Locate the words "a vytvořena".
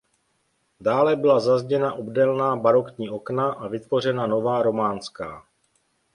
3.51-4.27